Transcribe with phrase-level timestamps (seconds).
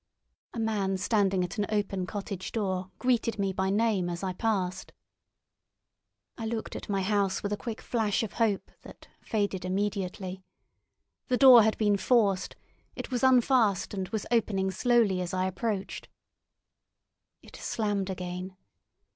[0.55, 4.93] A man standing at an open cottage door greeted me by name as I passed.
[6.39, 10.43] I looked at my house with a quick flash of hope that faded immediately.
[11.27, 12.55] The door had been forced;
[12.95, 16.09] it was unfast and was opening slowly as I approached.
[17.43, 18.57] It slammed again.